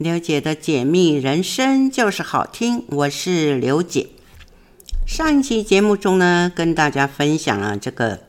[0.00, 4.08] 刘姐的解密人生就是好听，我是刘姐。
[5.06, 8.20] 上一期节目中呢，跟大家分享了这个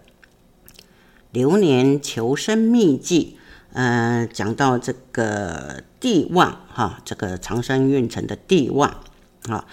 [1.32, 3.38] 流年求生秘籍，
[3.72, 9.00] 呃，讲到这个地旺哈，这个长生运程的地旺
[9.48, 9.66] 啊。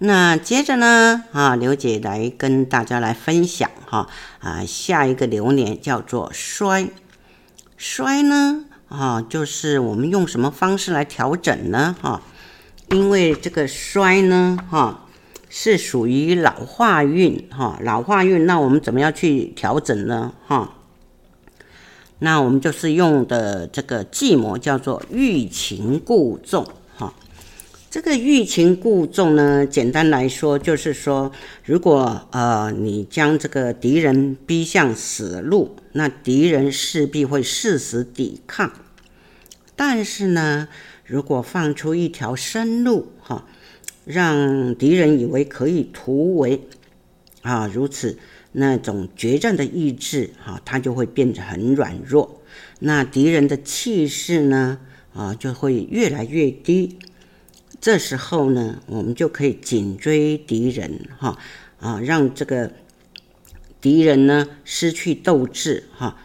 [0.00, 4.06] 那接着呢，啊，刘姐来跟大家来分享哈，
[4.40, 6.90] 啊，下一个流年叫做衰，
[7.78, 11.96] 衰呢，啊，就是我们用什么方式来调整呢？
[12.00, 12.22] 哈，
[12.90, 15.06] 因为这个衰呢，哈，
[15.48, 20.32] 是属于老化运，哈，老化运，那我们怎么样去调整呢？
[20.46, 20.76] 哈，
[22.20, 26.64] 那我们就是用的这个计谋叫做欲擒故纵。
[27.96, 31.32] 这个欲擒故纵呢，简单来说就是说，
[31.64, 38.70] 如果呃你将这个敌人逼向死路，那敌人势必会誓死抵抗。
[39.76, 40.68] 但是呢，
[41.06, 43.46] 如果放出一条生路，哈，
[44.04, 46.68] 让敌人以为可以突围，
[47.40, 48.18] 啊，如此
[48.52, 52.42] 那种决战的意志，哈，他就会变得很软弱。
[52.80, 54.80] 那敌人的气势呢，
[55.14, 56.98] 啊，就会越来越低。
[57.86, 61.38] 这时候呢，我们就可以紧追敌人，哈
[61.78, 62.72] 啊，让这个
[63.80, 66.16] 敌人呢失去斗志，哈，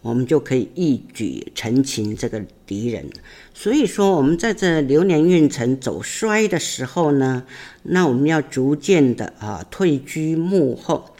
[0.00, 3.10] 我们就可以一举成擒这个敌人。
[3.52, 7.44] 所以说，我们在这流年运程走衰的时候呢，
[7.82, 11.14] 那我们要逐渐的啊退居幕后，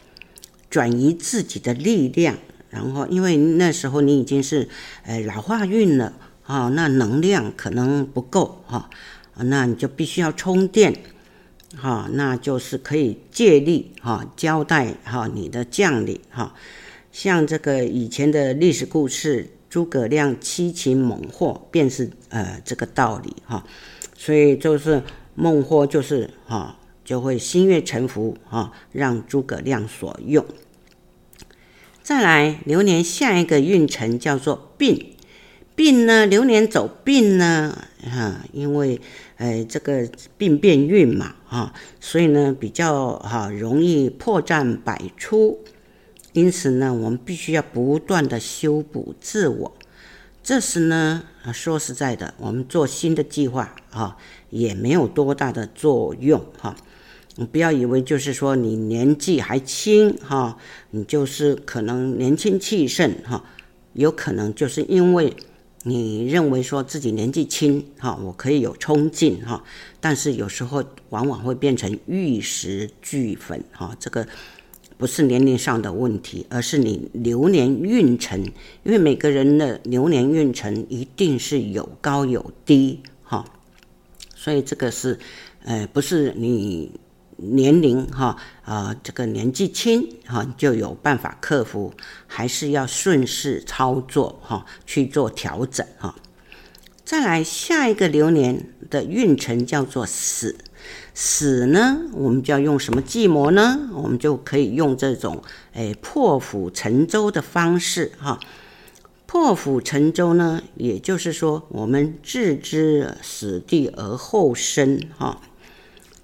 [0.67, 2.35] 转移自己的力量，
[2.71, 4.67] 然后因为那时候你已经是
[5.03, 8.89] 呃老化运了啊，那能量可能不够哈。
[9.43, 10.95] 那你就必须要充电，
[11.75, 16.53] 哈，那就是可以借力哈，交代哈你的将领哈，
[17.11, 23.65] 像这个以前的历史故事，诸葛亮七擒孟获，便是呃这个道理哈，
[24.17, 25.03] 所以就是
[25.35, 30.45] 孟获就是哈就会心悦诚服哈，让诸葛亮所用。
[32.01, 35.11] 再来，流年下一个运程叫做病。
[35.75, 39.01] 病呢，流年走病呢，哈，因为，
[39.37, 40.07] 呃，这个
[40.37, 45.59] 病变运嘛，哈，所以呢，比较哈容易破绽百出，
[46.31, 49.75] 因此呢，我们必须要不断的修补自我。
[50.41, 54.15] 这时呢，说实在的，我们做新的计划啊，
[54.51, 56.73] 也没有多大的作用，哈。
[57.35, 60.57] 你不要以为就是说你年纪还轻，哈，
[60.91, 63.43] 你就是可能年轻气盛，哈，
[63.91, 65.35] 有可能就是因为。
[65.87, 69.63] 你认为说自己年纪轻，哈，我可以有冲劲，哈，
[70.01, 74.27] 但是有时候往往会变成玉石俱焚，哈，这个
[74.97, 78.43] 不是年龄上的问题，而是你流年运程，
[78.83, 83.45] 因为每个人的流年运程一定是有高有低，哈，
[84.33, 85.19] 所以这个是，
[85.63, 86.89] 呃，不是你。
[87.37, 91.93] 年龄哈啊，这个年纪轻哈就有办法克服，
[92.27, 96.15] 还是要顺势操作哈去做调整哈。
[97.03, 100.55] 再来下一个流年的运程叫做死，
[101.13, 103.89] 死呢我们就要用什么计谋呢？
[103.93, 105.43] 我们就可以用这种
[105.73, 108.39] 诶破釜沉舟的方式哈。
[109.27, 115.41] 破釜沉舟呢，也就是说我们置之死地而后生哈。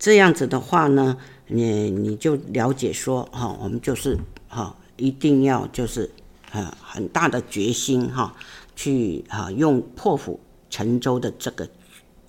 [0.02, 4.18] 这样子的话呢，你你就了解说哈，我们就是
[4.48, 6.10] 哈，一定要就是
[6.52, 8.36] 呃很大的决心哈，
[8.76, 10.40] 去哈用破釜
[10.72, 11.70] 沉舟的这个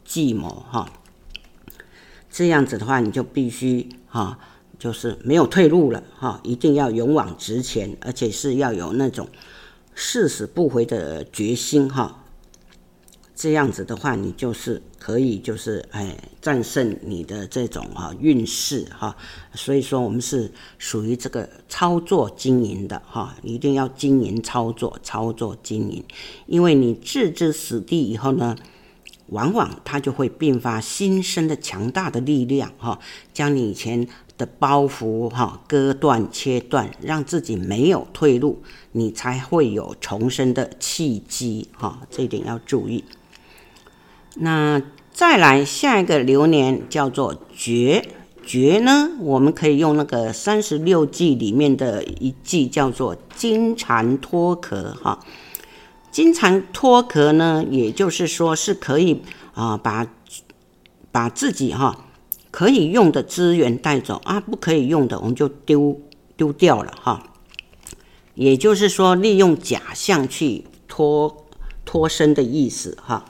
[0.05, 0.87] 计谋哈。
[2.31, 4.39] 这样子的话，你就必须哈，
[4.79, 9.27] 就是没有退路了哈，一定要勇往直前，而且是要有那种
[9.95, 12.22] 誓死不回的决心哈。
[13.43, 19.17] 这样子的话，你就是可以，就是哎，战胜你的这种哈运势哈。
[19.53, 20.49] 所以说，我们是
[20.79, 26.05] 属于这个操作经营的哈，一定要经营操作，操作经营。
[26.47, 28.57] 因为你置之死地以后呢，
[29.31, 33.01] 往往它就会并发新生的强大的力量哈，
[33.35, 34.07] 将你以前
[34.39, 38.63] 的包袱哈割断切断，让自己没有退路，
[38.93, 42.07] 你才会有重生的契机哈。
[42.09, 43.03] 这一点要注意。
[44.37, 44.81] 那
[45.13, 48.09] 再来下一个流年叫做绝，
[48.45, 55.21] 绝呢，我们可以用那个三十六计里面的一计叫做金蝉脱壳哈。
[56.11, 59.23] 金蝉脱壳呢，也就是说是可以
[59.55, 60.07] 啊把
[61.11, 62.07] 把自己哈
[62.51, 66.01] 可以用的资源带走啊，不可以用的我们就丢
[66.37, 67.23] 丢掉了哈。
[68.35, 71.45] 也就是说利用假象去脱
[71.85, 73.27] 脱身的意思哈。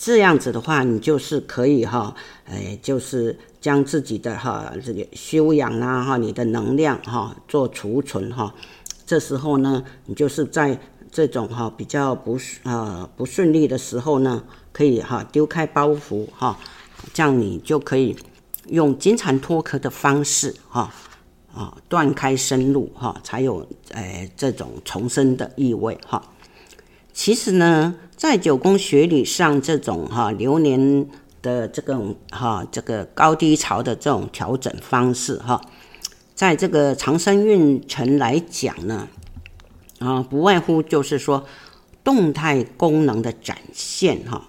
[0.00, 2.14] 这样子的话，你就是可以哈，
[2.44, 8.54] 哎，就是将自己的哈这个修养啊哈，你的能量哈做储存哈。
[9.04, 10.78] 这时候呢，你就是在
[11.10, 16.56] 这种哈比较不呃不顺利的时候呢，可以哈丢开包袱哈，
[17.12, 18.16] 这样你就可以
[18.68, 20.94] 用金蝉脱壳的方式哈
[21.52, 26.22] 啊断开生路哈，才有哎这种重生的意味哈。
[27.18, 27.96] 其实呢。
[28.16, 31.06] 在九宫学理上，这种哈流年
[31.40, 35.60] 的这种哈这个高低潮的这种调整方式哈，
[36.34, 39.06] 在这个长生运程来讲呢，
[40.00, 41.44] 啊不外乎就是说
[42.02, 44.48] 动态功能的展现哈。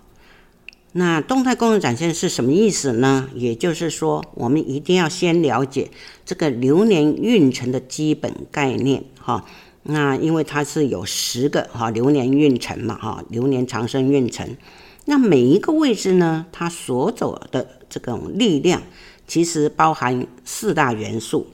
[0.93, 3.29] 那动态功能展现是什么意思呢？
[3.35, 5.91] 也就是说，我们一定要先了解
[6.25, 9.45] 这个流年运程的基本概念哈。
[9.83, 14.57] 那因为它是有十个哈流年运程嘛哈，流年长生运程，
[15.05, 18.81] 那每一个位置呢，它所走的这种力量，
[19.27, 21.47] 其实包含四大元素，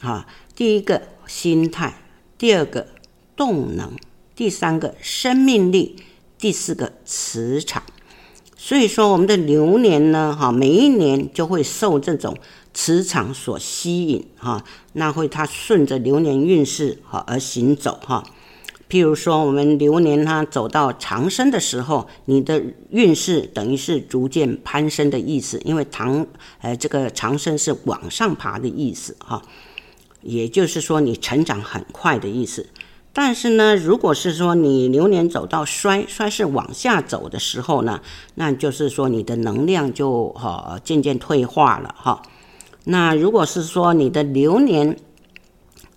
[0.00, 2.02] 哈，第一个心态，
[2.38, 2.86] 第二个
[3.36, 3.92] 动能，
[4.34, 5.96] 第三个生命力，
[6.38, 7.82] 第四个磁场。
[8.56, 12.36] 所以说，我们的流年呢，哈，每一年就会受这种。
[12.78, 14.62] 磁场所吸引哈，
[14.96, 18.24] 那会它顺着流年运势哈而行走哈。
[18.88, 26.24] 譬如说，我们流年它走到长生的时候，你的运势等于是逐渐攀升的意思，因为长
[26.60, 29.42] 呃这个长生是往上爬的意思哈，
[30.22, 32.68] 也就是说你成长很快的意思。
[33.12, 38.00] 但是呢，如果是说你流年走到衰，衰是往下走的时候呢，
[38.36, 42.22] 那就是说你的能量就哈渐渐退化了哈。
[42.88, 44.96] 那如果是说你的流年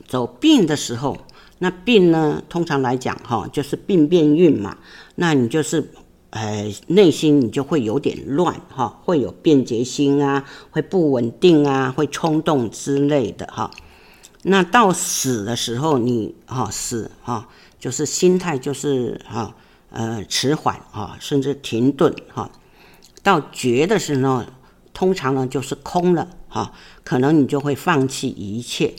[0.08, 1.18] 走病的时候，
[1.60, 4.76] 那病呢，通常来讲哈，就是病变运嘛，
[5.14, 5.92] 那你就是
[6.32, 13.70] 呃内心你就会有点乱哈，会有便捷心啊，会不稳定啊，会冲动之类的哈。
[14.42, 17.48] 那到死的时候你，你哈死哈，
[17.80, 19.54] 就是心态就是哈
[19.92, 22.50] 呃迟缓哈，甚至停顿哈。
[23.22, 24.44] 到绝的时候，
[24.92, 26.28] 通常呢就是空了。
[26.50, 26.74] 哈，
[27.04, 28.96] 可能你就会放弃一切，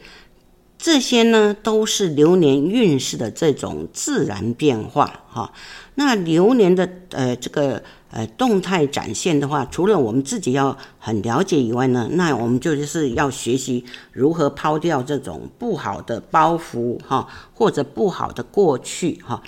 [0.79, 5.53] 这些呢都是流年运势的这种自然变化哈。
[5.97, 19.43] 那流年的呃这个呃动态展现的话，除了我们自己要很了解以外呢，那我们就是要学习如何抛掉这种不好的包袱哈，或者不好的过去哈，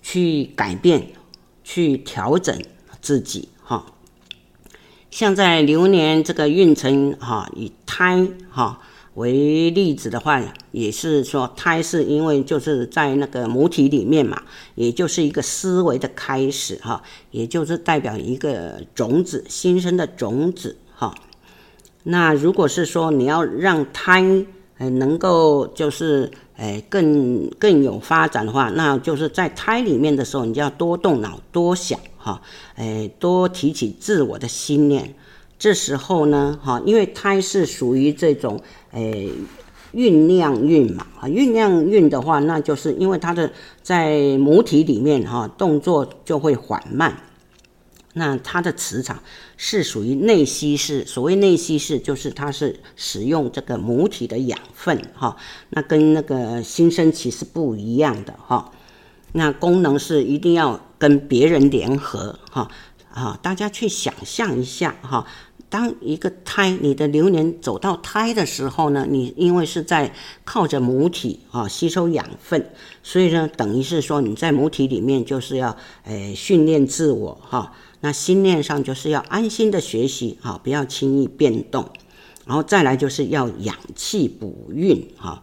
[0.00, 1.08] 去改变，
[1.62, 2.58] 去调整
[3.02, 3.84] 自己哈。
[5.10, 8.80] 像在流年这个运程哈，以胎哈
[9.14, 10.40] 为例子的话，
[10.70, 14.40] 也是说胎是因为就是在那个母体里面嘛，
[14.76, 17.02] 也就是一个思维的开始哈，
[17.32, 21.12] 也就是代表一个种子新生的种子哈。
[22.04, 24.22] 那如果是说你要让胎
[24.78, 31.98] 呃能够就是呃更更有发展的话，那就是在胎里面的时候，你就要多动脑多想。
[32.22, 32.42] 哈，
[32.76, 35.14] 哎，多提起自我的心念。
[35.58, 38.60] 这时候呢，哈，因为胎是属于这种，
[38.92, 39.28] 哎，
[39.92, 43.50] 酝酿运嘛，啊，酝酿运的话，那就是因为它的
[43.82, 47.24] 在母体里面，哈，动作就会缓慢。
[48.14, 49.22] 那它的磁场
[49.56, 55.36] 是属于内吸式，所谓内吸式，就是它是使用这个母体的养分，哈，
[55.68, 58.72] 那跟那个新生期是不一样的，哈。
[59.32, 62.70] 那功能是一定要跟别人联合哈
[63.12, 63.36] 啊！
[63.42, 65.26] 大家去想象一下哈，
[65.70, 70.12] 当一个胎，你的流年走到胎的时候呢，你因为是在
[70.44, 72.70] 靠着母体啊吸收养分，
[73.02, 77.72] 所以呢，等于是说你在母体里面就是要诶训练自我哈。
[78.02, 81.88] 那心念上就是要安心的学习哈，不要轻易变动，
[82.44, 85.42] 然后再来就是要养气补运哈。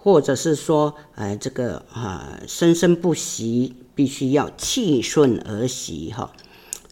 [0.00, 6.30] 或者是说，呃，这个啊，生生不息，必须要气顺而息哈。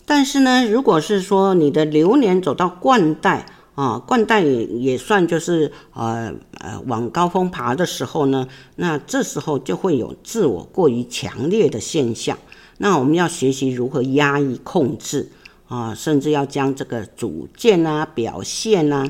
[0.04, 3.46] 但是呢，如果是说你的流年走到冠带
[3.76, 12.36] 啊，冠带也也算就是呃呃往高峰爬的时候呢，那这时候就会有自我过于强烈的现象。
[12.78, 15.30] 那我们要学习如何压抑控制
[15.68, 19.08] 啊，甚至要将这个主见啊、表现啊。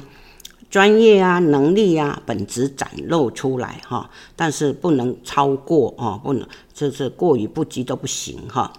[0.76, 8.70] 专业啊，能力啊，本质展露出来哈，但是不能超过啊，不能就是过于不羁都不行哈。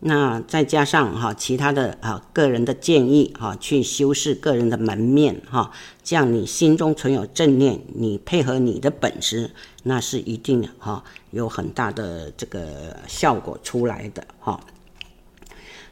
[0.00, 5.70] 那再加上哈其他的啊个人的建议哈，去修饰个人的门面哈，
[6.02, 9.50] 这样你心中存有正念，你配合你的本质，
[9.82, 14.58] 那是一定哈有很大的这个效果出来的哈。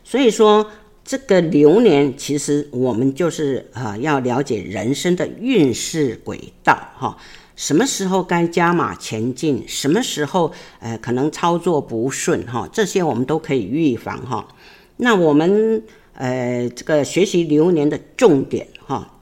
[0.03, 0.71] 所以说，
[1.11, 7.19] 这个流年其实我们就是啊，要了解人生的运势轨道哈。
[7.57, 9.65] 什么时候该加码前进？
[9.67, 12.69] 什么时候呃可能操作不顺哈？
[12.73, 14.47] 这些我们都可以预防哈。
[14.99, 15.83] 那我们
[16.15, 19.19] 呃这个学习流年的重点哈，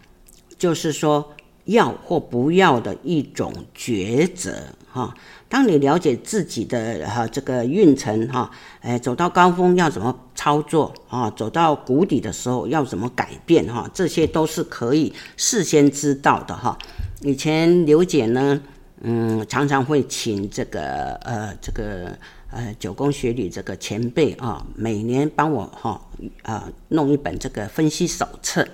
[0.58, 1.32] 就是说
[1.64, 5.14] 要或不要的一种抉择哈。
[5.48, 8.50] 当你了解自己的哈这个运程哈，
[8.80, 11.30] 哎，走到高峰要怎么操作啊？
[11.30, 13.90] 走到谷底的时候要怎么改变哈？
[13.94, 16.76] 这些都是可以事先知道的哈。
[17.22, 18.60] 以前刘姐呢，
[19.00, 22.14] 嗯，常常会请这个呃这个
[22.50, 25.98] 呃九宫学理这个前辈啊，每年帮我哈
[26.42, 28.68] 啊弄一本这个分析手册。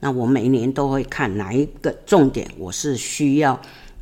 [0.00, 3.58] 那我每年都会看哪一个重点，我是需要。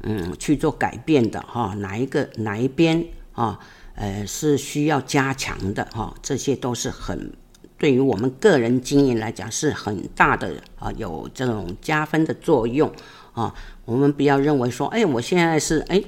[0.09, 3.59] 嗯，去做改变的哈，哪一个哪一边啊？
[3.97, 7.33] 呃，是需要加强的哈，这些都是很
[7.79, 12.93] 对于我们个人经营来讲是很大的啊，有这种加分的作用
[13.33, 13.55] 啊。
[13.85, 16.03] 我们不要认为说，哎，我现在是哎，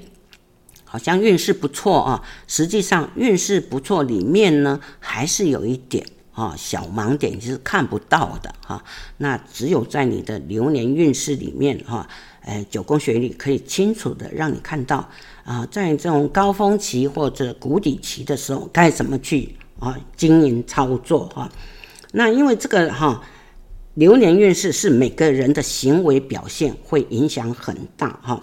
[0.85, 8.85] 好像运势不错啊，实际上运势不错里面呢，还是有一点啊小盲点，就是看不到的哈。
[9.17, 12.07] 那只有在你的流年运势里面哈。
[12.49, 15.07] 呃，九宫学里可以清楚的让你看到
[15.45, 21.51] 啊、在这种高峰期或者谷底期的时候，该怎么去啊经营操作哈。
[22.13, 23.23] 那因为这个哈
[23.95, 28.43] 流年运势是每个人的行为表现会影响很大哈。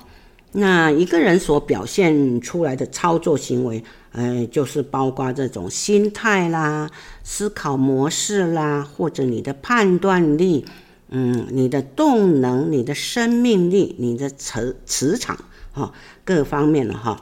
[0.51, 6.89] 那一个人所表现出来的操作行为，呃，就是包括这种心态啦、
[7.23, 10.63] 思考模式啦，或者你的判断力。
[11.09, 15.37] 嗯，你的动能、你的生命力、你的磁磁场，
[15.71, 15.93] 哈，
[16.23, 17.21] 各方面的哈，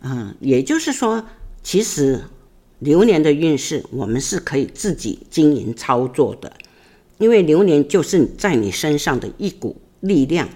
[0.00, 1.24] 嗯，也就是说，
[1.62, 2.22] 其实
[2.78, 6.50] 流年的运势，我们是可以自己经营操作的，
[7.18, 10.48] 因为流年就是在你身上的一股力量，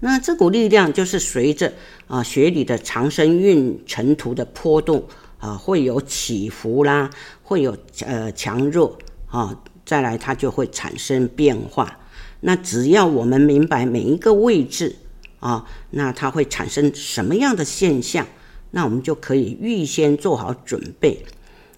[0.00, 1.72] 那这股力量就是随着
[2.08, 5.04] 啊学理的长生运程图的波动
[5.38, 7.08] 啊，会有起伏啦，
[7.44, 9.62] 会有呃强弱啊。
[9.84, 11.98] 再来，它就会产生变化。
[12.40, 14.96] 那只要我们明白每一个位置
[15.40, 18.26] 啊，那它会产生什么样的现象，
[18.72, 21.24] 那我们就可以预先做好准备。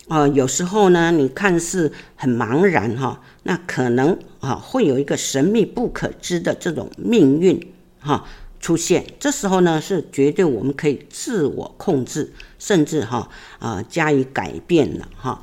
[0.09, 8.27] 啊，有时候呢，你看似很茫然哈，那可能啊会有一个神秘不可知的这种命运哈
[8.61, 9.05] 出现。
[9.19, 15.41] 这时候呢，是绝对我们可以自我控制，甚至哈啊加以改变了哈。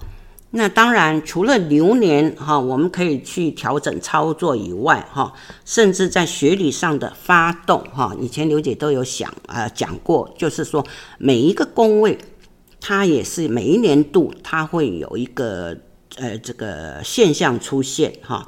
[0.53, 5.31] 那当然，除了流年哈，我们可以去调整操作以外哈，
[5.63, 10.85] 甚至在学理上的发动哈，以前刘姐都有想啊讲过，就是说
[11.17, 12.17] 每一个宫位，
[12.81, 15.77] 它也是每一年度它会有一个
[16.17, 18.45] 呃这个现象出现哈，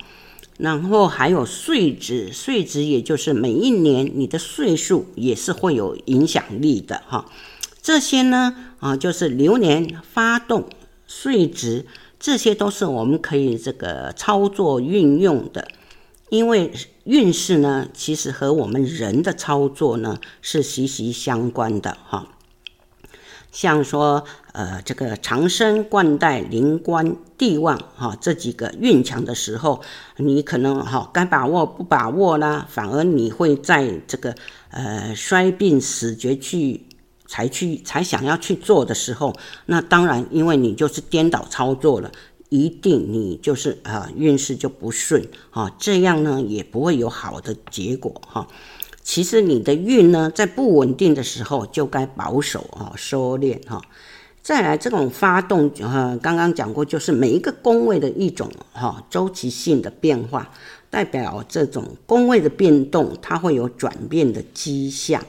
[0.58, 7.24] 然后还有岁值，岁值也就是每一年你的岁数也是会有影响力的哈，
[7.82, 10.68] 这些呢啊就是流年发动。
[11.16, 11.86] 岁值，
[12.20, 15.68] 这些都是我们可以这个操作运用的，
[16.30, 22.28] 因为运势呢，其实和我们人的操作呢是息息相关的哈。
[23.52, 29.82] 像说呃这个长生、冠带、灵官、地旺哈这几个运强的时候，
[30.18, 34.34] 你可能哈该把握不把握啦，反而你会在这个
[34.72, 36.88] 呃衰病死绝去。
[37.34, 39.34] 才去才想要去做的时候，
[39.66, 42.12] 那当然，因为你就是颠倒操作了，
[42.50, 48.48] 一定你就是啊运势就不顺啊，这样呢也不会有好的结果哈。
[49.02, 53.82] 其实你的运呢在不稳定的时候就该保守啊收敛哈。
[54.44, 60.52] 再来这种发动啊，刚刚讲过，就是每一个宫位的一种哈周期性的变化，
[60.92, 65.26] 代表这种宫位的变动，它会有转变的迹象。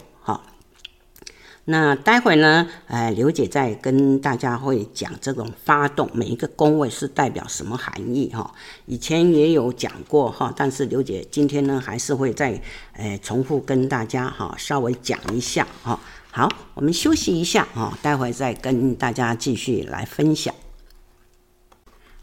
[1.66, 8.52] 那待会呢，呃，刘姐再跟大家会讲这种发动，每一个宫位是代表什么含义哈。
[8.84, 12.60] 以前也有讲过哈，但是刘姐今天呢还是会再
[12.92, 15.98] 呃重复跟大家哈稍微讲一下哈。
[16.30, 20.54] 好，我们休息一下哈，待会再跟大家继续来分享。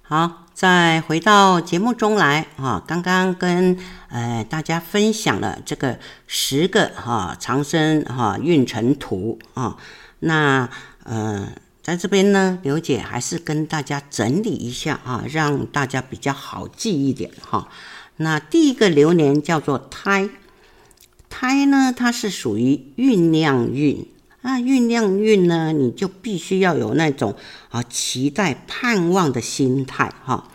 [0.04, 2.84] 好，再回到节目中来啊！
[2.86, 3.78] 刚刚跟
[4.12, 9.78] 呃大家分享了这个十个哈长生哈运程图啊，
[10.20, 10.70] 那
[11.04, 11.48] 呃
[11.82, 17.70] 在这边呢，刘姐还是跟大家整理一下啊，让大家比较好记一点哈。
[18.18, 20.30] 那第一个流年叫做胎，
[21.30, 24.06] 胎呢它是属于酝酿运
[24.42, 27.36] 那酝酿运呢，你就必须要有那种
[27.70, 30.50] 啊期待、盼望的心态哈，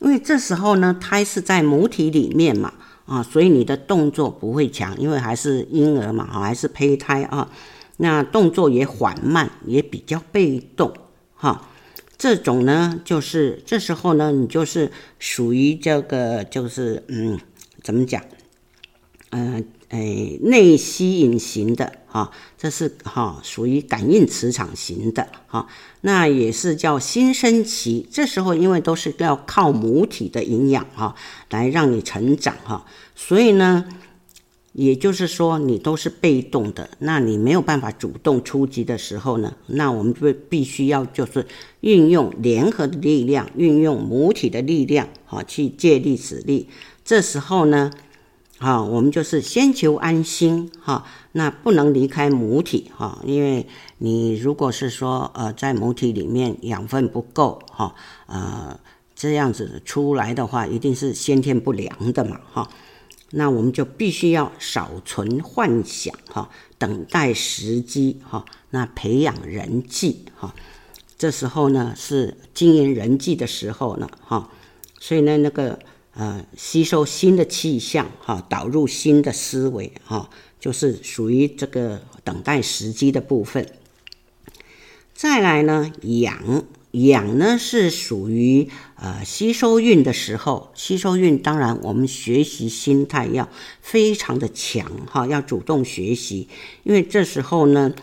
[0.00, 2.72] 因为这时候呢，胎是在母体里面嘛
[3.12, 7.50] 啊，所以你的动作不会强，因为还是婴儿嘛，还是胚胎啊，
[7.98, 10.90] 那动作也缓慢，也比较被动
[11.34, 11.68] 哈。
[12.16, 17.38] 这种呢，就是这时候呢，你就是属于这个，就是嗯，
[17.82, 18.22] 怎么讲？
[19.28, 25.68] 嗯、哎，内吸引型的哈，这是哈属于感应磁场型的哈，
[26.00, 28.08] 那也是叫新生期。
[28.10, 31.14] 这时候因为都是要靠母体的营养哈
[31.50, 33.84] 来让你成长哈，所以呢，
[34.72, 41.46] 也就是说你都是被动的，那你没有办法主动出击的时候呢，那我们就必须要就是
[41.80, 46.70] 运用联合的力量，运用母体的力量哈去借力使力。
[47.04, 47.90] 这时候呢。
[48.62, 53.66] 哈，我们就是先求安心哈，那不能离开母体哈，因为
[53.98, 57.92] 你如果是说呃在母体里面养分不够哈，
[58.26, 58.78] 呃
[59.16, 62.70] 这样子出来的话，一定是先天不良的嘛哈，
[63.30, 70.54] 那我们就必须要少存幻想哈，等待时机哈，那培养人际哈，
[71.18, 74.48] 这时候呢是经营人际的时候呢哈，
[75.00, 75.80] 所以呢那个。
[76.14, 80.28] 呃，吸收新的气象，哈，导入新的思维，哈，
[80.60, 83.66] 就是属于这个等待时机的部分。
[85.14, 93.48] 再来呢，养养呢是属于呃吸收运的时候，吸收运当然我们学习心态要
[93.80, 96.48] 非常的强，哈，要主动学习，
[96.82, 97.94] 因为这时候呢。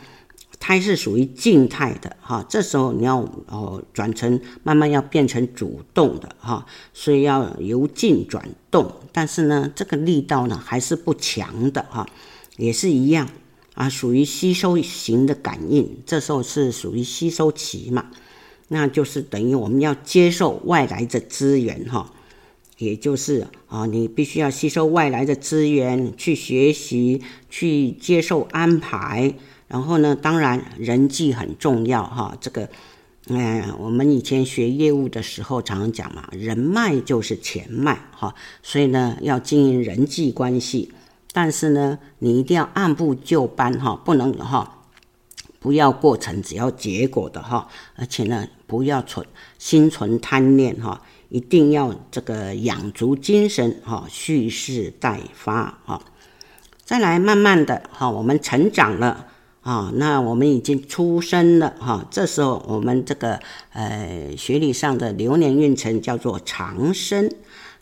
[0.59, 12.05] 胎是属于静态的哈，这时候你要哦转成慢慢要变成主动的哈，所以要由静转动，但是呢这个力道呢还是不强的哈，
[12.57, 13.29] 也是一样
[13.73, 18.11] 啊，属于吸收型的感应，这时候是属于吸收期嘛，
[18.67, 22.13] 那就是等于我们要接受外来的资源哈，
[22.77, 29.33] 也就是啊你必须要吸收外来的资源去学习，去接受安排。
[29.69, 32.35] 然后呢，当然人际很重要哈。
[32.41, 32.67] 这个，
[33.27, 38.33] 嗯、我们以前学业务的时候常常讲嘛，人脉就是钱脉哈。
[38.63, 40.91] 所以呢，要经营人际关系，
[41.31, 44.87] 但是呢，你一定要按部就班哈，不能哈，
[45.59, 47.67] 不要过程，只要结果的哈。
[47.95, 49.23] 而且呢，不要存
[49.59, 56.01] 心存贪念哈，一定要这个养足精神哈，蓄势待发哈。
[56.83, 59.27] 再来，慢慢的哈，我们成长了。
[59.61, 63.39] 啊，那我们已经出生了哈，这时候我们这个
[63.73, 67.29] 呃学理上的流年运程叫做长生，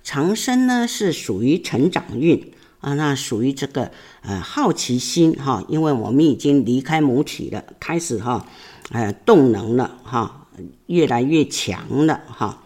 [0.03, 3.91] 长生呢是属于成长运啊，那属于这个
[4.23, 8.47] 呃好奇心哈，因为我们已经离开母体了，开始哈
[8.89, 10.47] 呃动能了哈，
[10.87, 12.63] 越来越强了哈，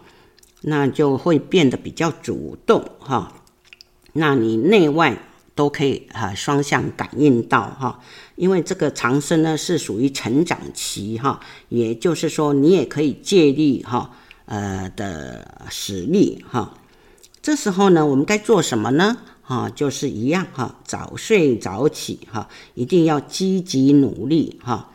[0.62, 3.34] 那就会变得比较主动哈，
[4.14, 5.18] 那你内外。
[5.54, 8.00] 都可以哈双向感应到哈，
[8.42, 14.10] 因为这个长生呢是属于成长期哈，也就是说你也可以借力哈
[14.46, 16.74] 呃的使力哈。
[17.40, 19.16] 这时候呢，我们该做什么呢？
[19.42, 24.90] 哈，就是一样哈，早睡早起哈，一定要积极努力哈，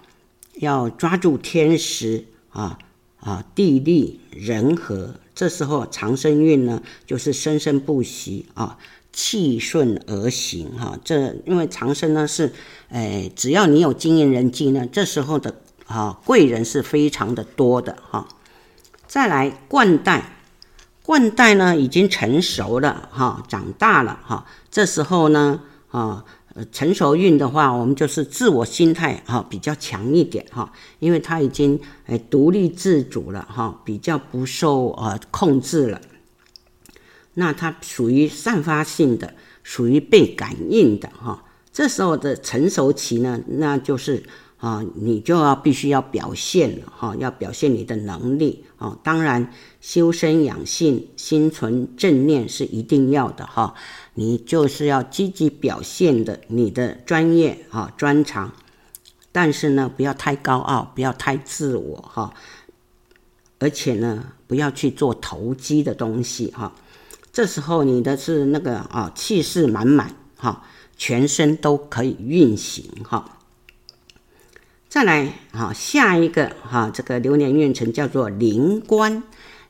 [0.56, 2.78] 要抓住天时啊
[3.22, 5.16] 啊地利人和。
[5.34, 8.78] 这时候长生运呢，就是生生不息啊。
[9.18, 12.54] 气顺而行，哈，这因为长生呢是，
[12.90, 15.56] 哎，只要你有经营人际呢，这时候的
[15.88, 18.28] 啊贵人是非常的多的，哈。
[19.08, 20.38] 再来冠带，
[21.02, 24.46] 冠带呢已经成熟了，哈，长大了，哈。
[24.70, 26.24] 这时候呢，啊，
[26.72, 36.00] 成熟运的话，我们就是自我心态哈比较强一点，哈，因为他已经哎独立自主了，哈，比较不受呃控制了。
[37.40, 41.44] 那它属于散发性的，属于被感应的哈。
[41.72, 44.24] 这时候的成熟期呢，那就是
[44.58, 48.98] 啊，你就要必须要表现了哈，要表现你的能力啊。
[49.04, 53.76] 当然，修身养性，心存正念是一定要的哈。
[54.16, 58.52] 你就是要积极表现的你的专业啊专长，
[59.32, 62.34] 但是呢，不要太高傲，不要太自我哈。
[63.60, 66.74] 而且呢，不要去做投机的东西哈。
[67.38, 70.64] 这时候你的是那个啊，气势满满哈，
[70.98, 73.38] 全身都可以运行哈。
[74.90, 79.22] 再来啊，下一个哈，这个流年运程叫做灵官，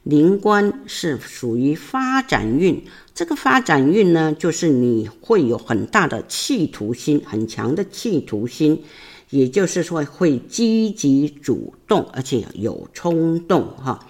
[0.03, 2.85] 灵官是属于发展运。
[3.13, 8.81] 这个发展运呢，就是你会有很大的企图心，很强的企图心，
[9.29, 14.07] 也就是说会积极主动，而且有冲动哈。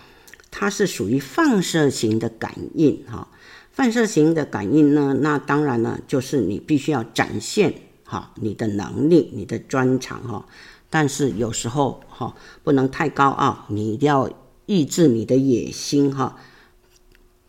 [0.52, 3.28] 它是属于放射型的感应哈。
[3.78, 10.48] 放射型的感应呢，那当然呢，就是你必须要展现哈你的能力、你的专长哈。
[10.90, 14.32] 但是有时候哈不能太高傲，你一定要
[14.66, 16.38] 抑制你的野心哈。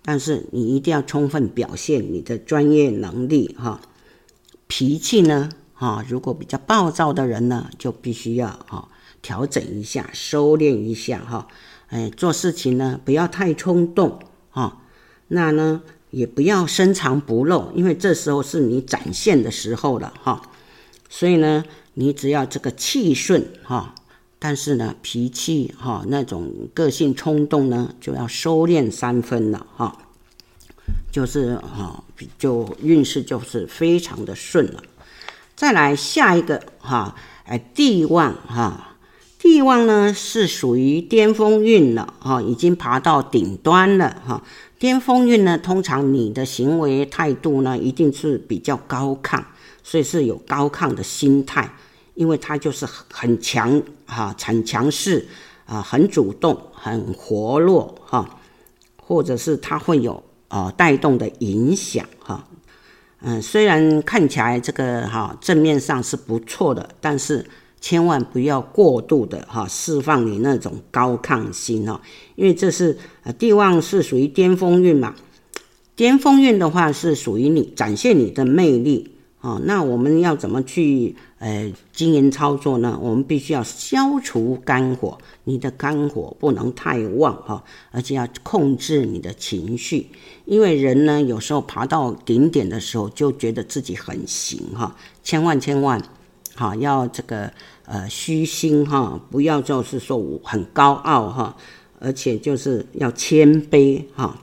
[0.03, 3.81] 但是你一定要充分表现你的专业能力哈。
[4.67, 8.91] 脾气呢，哈，如果比较暴躁的人呢，就必须要哈
[9.23, 11.49] 调整一下，收敛一下哈。
[11.87, 14.19] 哎，做事情呢不要太冲动
[14.51, 14.83] 哈。
[15.29, 20.43] 那呢也不要深藏不露，因为这时候是你展现的时候了哈。
[21.09, 23.95] 所以呢，你只要这个气顺哈。
[24.41, 29.99] 但是呢，脾气哈那种个性冲动呢，就要收敛三分了哈，
[31.11, 32.05] 就是哈
[32.39, 34.81] 就运势就是非常的顺了。
[35.57, 37.17] 再来下一个哈，
[37.47, 38.97] 哎地旺哈，
[39.41, 44.45] 地旺呢是属于巅峰运了哈，已经爬到顶端了哈。
[44.79, 49.43] 巅峰运呢，通常你的行为态度呢一定是比较高亢，
[49.83, 51.71] 所以是有高亢的心态。
[52.15, 55.25] 因为他就是很强哈，很强势
[55.67, 58.29] 啊，很主动，很活络哈，
[59.01, 62.45] 或者是他会有啊带动的影响哈。
[63.21, 67.49] 嗯，虽然看起来这个哈正面上是不错的，但是
[67.81, 72.01] 千万不要过度的哈释放你那种高亢心哈，
[72.37, 75.15] 因为这是呃地旺是属于巅峰运嘛，
[75.97, 79.13] 巅峰运的话是属于你展现你的魅力。
[79.41, 82.99] 哦，那我们要怎么去呃经营操作呢？
[83.01, 87.63] 我们必须要消除肝火，你的肝火不能太旺哈、哦，
[87.93, 90.09] 而且要控制你的情绪，
[90.45, 96.03] 因为人呢有时候爬到顶点的时候就觉得自己很行哈、千万千万
[96.59, 97.53] 哈、要这个
[97.85, 101.57] 呃虚心哈、不要就是说我很高傲哈、
[102.01, 104.37] 而且就是要谦卑哈、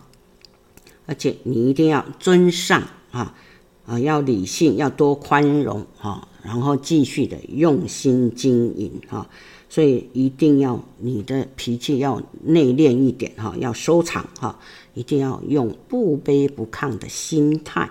[1.06, 3.21] 而且你一定要尊上啊。
[3.21, 3.28] 哦
[3.88, 9.30] 啊，要理性，要多宽容哈，然后继续的用心经营哈，
[9.69, 14.58] 所以一定要你的脾气要内敛一点哈，要收藏哈，
[14.95, 17.88] 一定要用不卑不亢的心态。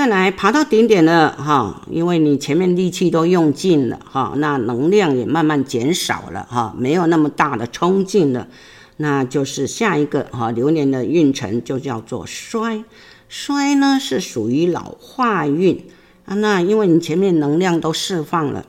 [0.00, 8.48] 再来爬到顶点了哈，因为你前面力气都用尽了哈，那能量也慢慢减少了哈，没有那么大的冲劲了，
[8.96, 12.82] 那就是下一个哈流年的运程就叫做衰。
[13.28, 15.84] 衰呢是属于老化运
[16.24, 18.64] 啊，那因为你前面能量都释放了，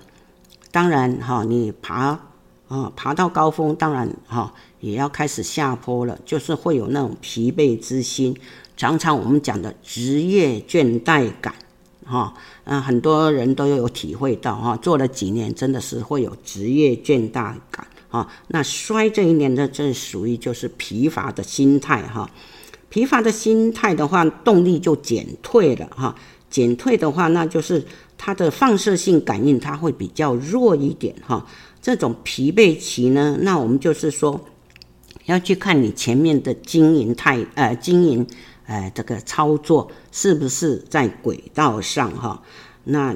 [0.69, 2.19] 当然哈，你爬
[2.67, 8.35] 啊爬到高峰，当然哈也要开始下坡了，就是会有那种疲惫之心，
[8.81, 11.53] 常常我们讲的职业倦怠感
[12.03, 22.27] 哈，嗯，很多人都有体会到哈，做了几年真的是会有职业倦怠感啊，那衰这一年呢，正属于就是疲乏的心态哈。
[22.89, 26.15] 疲乏的心态的话，动力就减退了哈。
[26.49, 27.85] 减退的话，那就是
[28.17, 31.45] 它的放射性感应，它会比较弱一点哈。
[31.83, 34.43] 这种疲惫期呢，那我们就是说，
[35.25, 38.25] 要去看你前面的经营态呃经营
[38.71, 42.41] 呃这个操作是不是在轨道上哈。
[42.85, 43.15] 那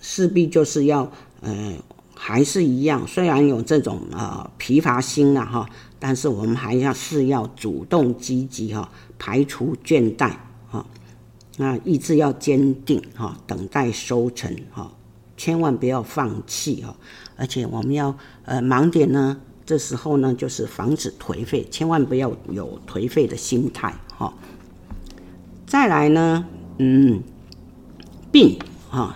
[0.00, 1.74] 势必就是要呃
[2.14, 5.68] 还是一样，虽然有这种呃疲乏心了哈，
[6.00, 8.90] 但是我们还要是要主动积极哈。
[9.20, 10.30] 排除倦怠，
[10.70, 10.86] 哈，
[11.56, 14.92] 那意志要坚定，哈，等待收成，哈，
[15.36, 16.94] 千万不要放弃，哈，
[17.36, 24.32] 而且我们要，呃，盲点呢，这时候呢，就是防止颓废，千万不要有颓废的心态，哈。
[25.68, 26.46] 再来呢，
[26.78, 27.22] 嗯，
[28.32, 29.14] 病，哈，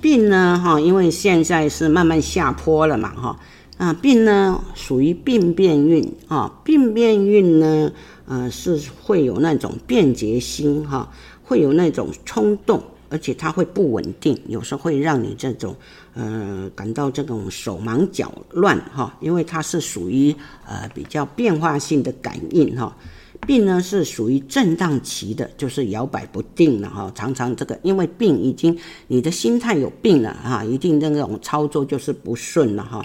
[0.00, 3.40] 病呢，哈，因为现在是慢慢下坡了嘛，哈，
[3.76, 7.90] 啊，病呢属于病变运，啊，病变运呢。
[8.26, 15.74] 呃，是会有那种便捷心哈，会有那种冲动，而且它会不稳定，有时候会让你这种
[16.14, 20.32] 呃感到这种手忙脚乱哈，因为它是属于
[20.64, 22.96] 呃比较变化性的感应哈。
[23.46, 33.04] 病呢是属于震荡期的，就是摇摆不定了哈，常常这个因为病已经你的心态有病了哈，一定那种操作就是不顺了哈，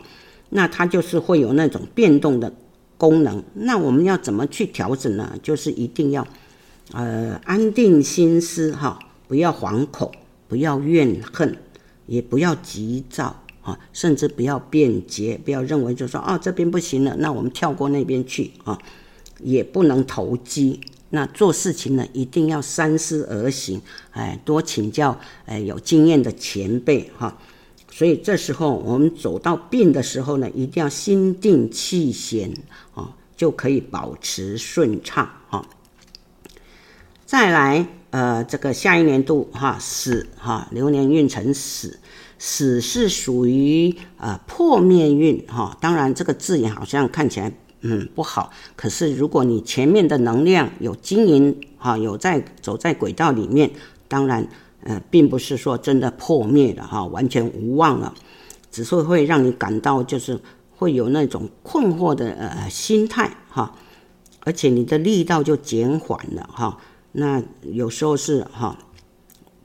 [0.49, 2.53] 那它就是会有那种变动的。
[2.97, 5.37] 功能，那我们要怎么去调整呢？
[5.43, 6.25] 就是一定要，
[6.93, 10.09] 呃，安定心思哈，不要惶恐，
[10.47, 11.57] 不要怨恨，
[12.05, 18.79] 也不要急躁啊，甚至不要辩解，不要认为就说哦这边不行了，那我们跳过那边去啊，
[19.45, 20.81] 也不能投机。
[21.11, 23.81] 那做事情呢，一定要三思而行，
[24.11, 27.37] 哎，多请教哎有经验的前辈哈。
[27.89, 32.51] 所以这时候我们走到病的时候呢，一定要心定气闲
[32.93, 35.65] 啊，就可以保持顺畅哈。
[37.25, 41.99] 再来，呃，这个下一年度哈，死哈，流年运程死，
[42.37, 45.77] 死是属于呃破灭运哈。
[45.79, 47.51] 当然，这个字眼好像看起来
[47.87, 53.71] 嗯不好，可是如果你前面的能量有经营哈，有在走在轨道里面，
[54.07, 54.47] 当然。
[54.87, 58.13] 呃，并不是说真的破灭了哈，完全无望了，
[58.69, 60.39] 只是会让你感到就是
[60.77, 63.73] 会有那种困惑的呃心态哈，
[64.41, 66.77] 而且你的力道就减缓了哈。
[67.13, 68.77] 那有时候是哈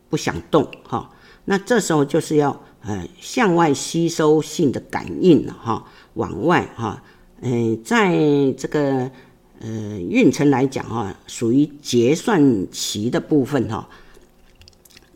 [0.08, 1.10] 不想动哈，
[1.44, 7.02] 那这时候就是要呃向外吸收性的感应了哈，往外哈，
[7.40, 8.12] 嗯，在
[8.58, 9.10] 这个
[9.60, 9.68] 呃
[10.00, 13.88] 运程来讲哈，属于结算期的部分哈。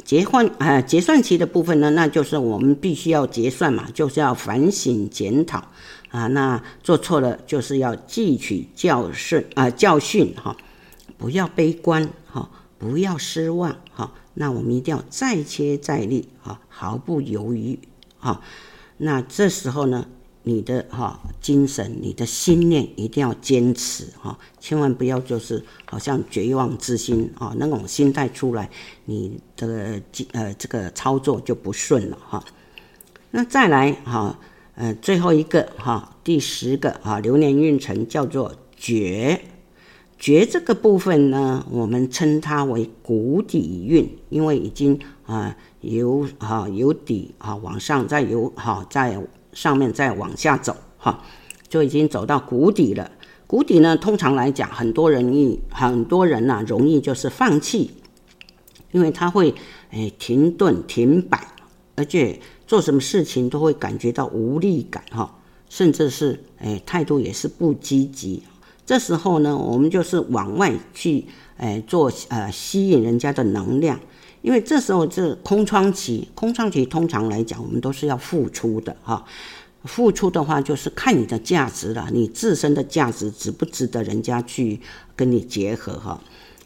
[0.04, 5.66] 结换啊，结算期的部分呢，那就是我们必须要结算嘛，就是要反省检讨
[6.10, 6.26] 啊。
[6.26, 10.54] 那做错了，就是要汲取教训啊，教训哈，
[11.16, 14.12] 不要悲观哈，不要失望哈。
[14.34, 17.78] 那我们一定要再接再厉啊，毫不犹豫
[18.20, 18.42] 啊。
[18.98, 20.06] 那这时候呢，
[20.46, 28.68] 你的哈精神，你的心念一定要坚持哈，千万不要就是好像绝望之心啊那种心态出来，
[29.06, 30.02] 你的
[30.32, 32.44] 呃这个操作就不顺了哈。
[33.30, 34.38] 那再来哈
[34.74, 39.40] 呃最后一个哈第十个啊流年运程叫做绝
[40.18, 49.18] 绝这个部分呢，我们称它为谷底运，因为已经啊由啊由底啊往上再由哈再。
[49.54, 51.22] 上面再往下走，哈，
[51.68, 53.10] 就已经走到谷底了。
[53.46, 57.90] 谷底呢，通常来讲，很多人易，很多人呐、容易就是放弃，
[58.90, 59.54] 因为他会
[59.90, 61.46] 诶停顿、停摆，
[61.94, 65.38] 而且做什么事情都会感觉到无力感，哈，
[65.68, 68.42] 甚至是诶态度也是不积极。
[68.86, 71.26] 这时候呢，我们就是往外去
[71.58, 74.00] 诶做呃吸引人家的能量。
[74.44, 79.24] 因为这时候是空窗期，空窗期通常来讲，我们都是要付出的哈。
[79.84, 84.78] 付出的话，就是看你的价值了，你自身的价值值不值得人家去
[85.16, 86.20] 跟你结合哈。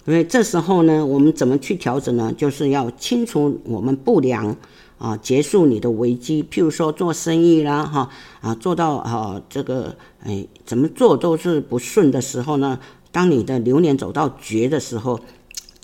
[0.06, 2.34] 因为这时候呢，我们怎么去调整呢？
[2.36, 4.56] 就是要清除我们不良
[4.98, 6.42] 啊，结束你的危机。
[6.50, 8.10] 譬如说做生意啦哈
[8.40, 12.80] 啊，做到啊这个哎怎么做都是不顺的时候呢，
[13.12, 15.20] 当你的流年走到绝的时候。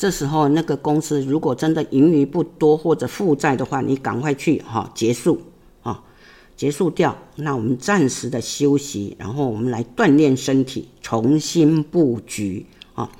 [0.05, 5.41] 这时候，那个公司如果真的盈余不多或者负债的话，你赶快去哈结束
[5.83, 6.05] 啊，
[6.55, 7.17] 结束掉。
[7.37, 13.11] 那我们暂时的休息，然后我们来锻炼身体，重新布局啊。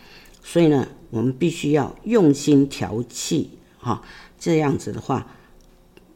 [0.43, 4.03] 所以呢，我们必须要用心调气哈，
[4.39, 5.27] 这样子的话，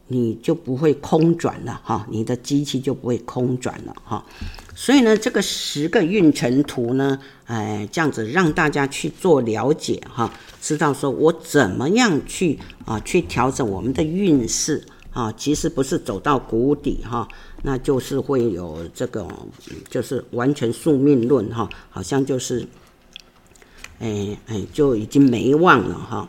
[0.09, 4.25] 你就不会空转了哈，你的机器就不会空转了哈。
[4.75, 17.27] 所以呢，这个十个运程图呢，哎，这样子让大家去做了解哈，知道说我怎么样去啊，去调整我们的运势啊，其实不是走到谷底哈，
[17.63, 19.27] 那就是会有这个，
[19.89, 22.65] 就是完全宿命论哈，好像就是，
[23.99, 26.27] 哎哎，就已经没望了哈。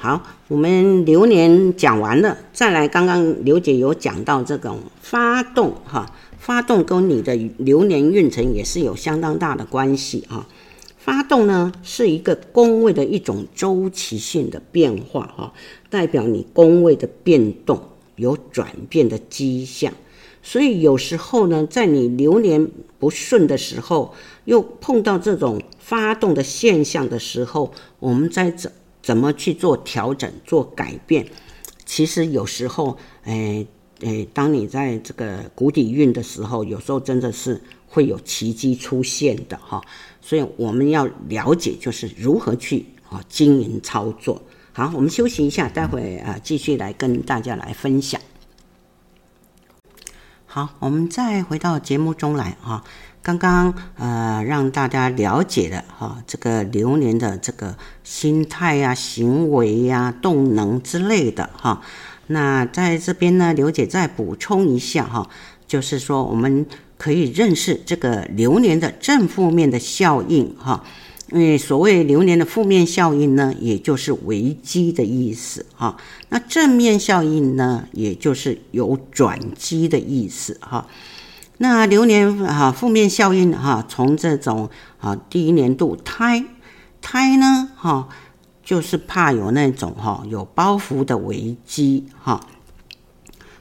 [0.00, 6.14] 好，我们流年讲完了，再来，刚刚刘姐有讲到这种发动哈。
[6.38, 10.46] 发动跟你的流年运程也是有相当大的关系啊。
[10.98, 15.52] 发动呢是一个宫位的一种周期性的变化哈，
[15.90, 17.82] 代表你宫位的变动
[18.14, 19.92] 有转变的迹象。
[20.44, 28.70] 所以有时候呢，在你流年不顺的时候，又碰到这种发动的现象的时候，我们在怎
[29.08, 31.26] 怎么去做调整、做改变？
[31.86, 33.66] 其实有时候，哎。
[34.00, 39.82] 诶，当你在这个谷底运的时候，有时候真的是会有奇迹出现的哈，
[40.20, 44.40] 所以我们要了解就是如何去啊经营操作。
[44.72, 48.20] 好，我们休息一下，待会啊继续来跟大家来分享。
[50.46, 52.84] 好，我们再回到节目中来哈，
[53.22, 61.82] 刚刚呃让大家了解了哈这个流年的这个心态呀、行为呀、动能之类的哈。
[62.28, 65.28] 那在这边呢，刘姐再补充一下哈，
[65.66, 70.84] 就是说我们可以认识这个流年的正负面的效应哈，
[71.32, 75.96] 因为所谓流年的负面效应呢，也就是危机的意思哈。
[76.28, 80.86] 那正面效应呢，也就是有转机的意思哈。
[81.58, 84.68] 那流年哈负面效应哈，从这种
[84.98, 86.44] 啊第一年度胎
[87.00, 88.08] 胎呢哈。
[88.64, 92.38] 就是怕有那种哈有包袱的危机哈，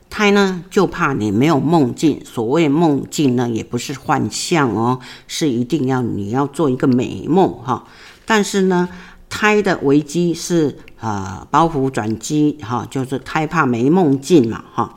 [0.09, 2.21] 胎呢，就怕你没有梦境。
[2.25, 7.85] 所谓梦境呢，也不是幻象哦，是一定要你要做一个美梦哈。
[8.25, 8.89] 但是呢，
[9.29, 14.96] 胎的危机是啊包袱转机哈，就是胎怕没梦境嘛哈。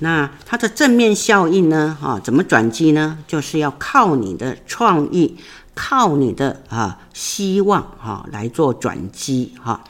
[0.00, 3.18] 那它的正面效应呢哈，怎么转机呢？
[3.26, 5.36] 就是要靠你的创意，
[5.74, 9.84] 靠你的啊希望哈来做转机哈。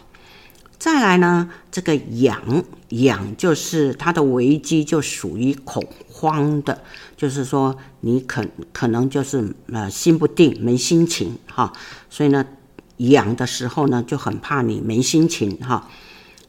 [0.79, 6.83] 再来呢，这个养养就是它的危机，就属于恐慌的，
[7.17, 11.73] 就是说你可可能就是呃心不定，没心情哈，
[12.11, 12.45] 所以呢
[12.99, 15.89] 养的时候呢就很怕你没心情哈。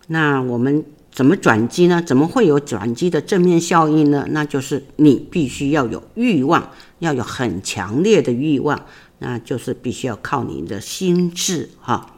[0.07, 0.83] 那我们
[1.15, 2.01] 怎么转机呢？
[2.01, 4.27] 怎么会有转机的正面效应呢？
[4.31, 8.85] 那就是你必须要有欲望，要有很强烈的欲望，
[9.19, 12.17] 那就是必须要靠你的心智哈。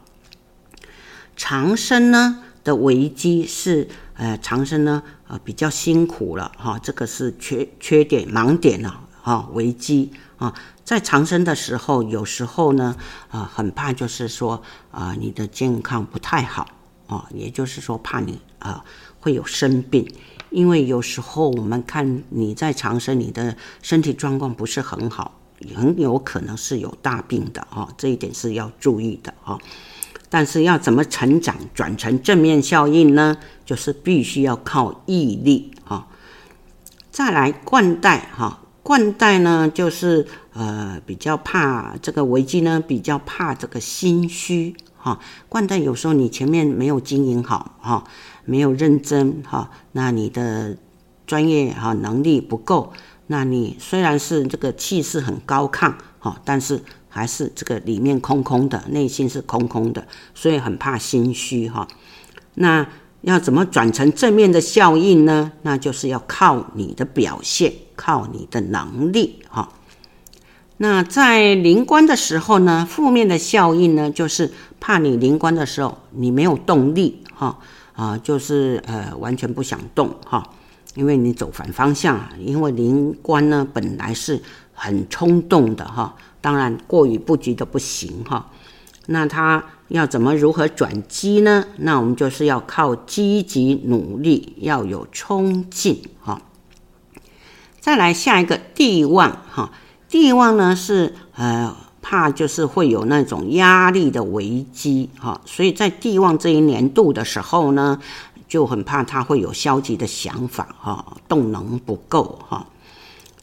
[1.36, 12.96] 长生呢的危机是，呃，长生呢，呃，比较辛苦了哈，这个是缺缺点盲点了哈，危机啊，在长生的时候，有时候呢，
[13.30, 16.66] 啊，很怕就是说啊，你的健康不太好
[17.06, 18.84] 啊，也就是说怕你啊
[19.20, 20.10] 会有生病，
[20.50, 25.40] 因为有时候我们看你在长生，你的身体状况不是很好，
[25.74, 29.58] 很有可能是有大病的哈，这一点是要注意的哈。
[30.30, 33.38] 但是要怎么成长转成正面效应呢？
[33.64, 36.06] 就是必须要靠毅力哈。
[37.10, 45.18] 再来冠带哈，冠带呢就是呃比较怕这个危机呢，比较怕这个心虚哈。
[45.48, 48.04] 冠带有时候你前面没有经营好哈，
[48.48, 50.76] 没有认真哈，那你的
[51.26, 52.92] 专业哈能力不够，
[53.28, 56.82] 那你虽然是这个气势很高亢哈，但是。
[57.10, 61.88] 还是这个里面空空的，内心是空空的，所以很怕心虚哈。
[62.54, 62.86] 那
[63.22, 65.50] 要怎么转成正面的效应呢？
[65.62, 69.70] 那就是要靠你的表现，靠你的能力哈。
[70.76, 77.58] 那在灵关的时候呢，负面的效应呢，就是怕你灵关的时候你没有动力哈
[77.98, 80.50] 啊，就是呃完全不想动哈，
[80.94, 84.40] 因为你走反方向，因为灵官呢本来是
[84.72, 86.14] 很冲动的哈。
[86.40, 88.52] 当然，过于不及的不行哈。
[89.06, 91.64] 那他要怎么如何转机呢？
[91.78, 96.40] 那我们就是要靠积极努力，要有冲劲哈。
[97.80, 99.72] 再来下一个地旺哈，
[100.08, 108.00] 地旺呢是呃怕就是会有那种压力的危机哈，所以在地旺这一年度的时候呢，
[108.48, 112.66] 就很怕他会有消极的想法哈，动能不够哈。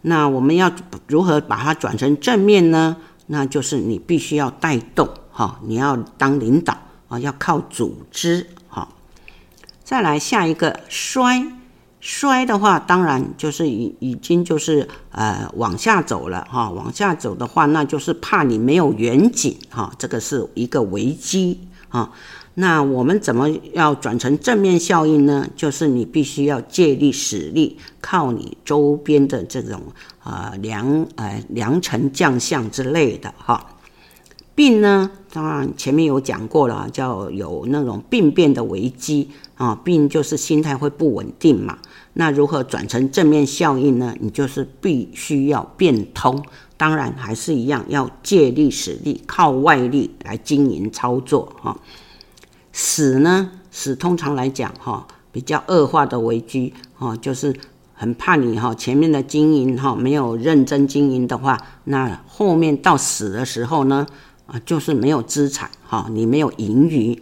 [0.01, 0.71] 那我们要
[1.07, 2.95] 如何把它转成正面呢？
[3.27, 8.87] 那就是你必须要带动哈，你要当领导啊，要靠组织哈。
[9.83, 11.43] 再来下一个衰，
[12.07, 22.11] 衰的话，当然就是已已经就是呃往下走了哈，往下走的话，那就是怕你没有远景哈，这个是一个危机啊。
[22.53, 25.47] 那我们怎么要转成正面效应呢？
[25.55, 29.81] 就是你必须要借力使力，靠你周边的这种
[30.19, 33.65] 啊良呃良臣将相之类的哈。
[34.55, 39.75] 病呢，当然前面有讲过了，叫有那种病变的危机啊。
[39.75, 41.77] 病就是心态会不稳定嘛。
[42.13, 44.15] 那如何转成正面效应呢？
[44.21, 46.41] 你就是必须要变通。
[46.77, 51.77] 当然还是一样，要借力使力，靠外力来经营操作哈。
[52.71, 53.51] 死呢？
[53.71, 57.53] 死通常来讲，哈，比较恶化的危机，哈，就是
[57.93, 64.05] 很怕你哈前面的经营哈没有认真经营的话，那后面到死的时候呢，
[64.47, 67.21] 啊，就是没有资产，哈，你没有盈余，